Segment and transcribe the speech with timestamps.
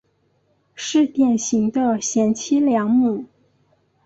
[0.73, 3.25] 是典型的贤妻良母。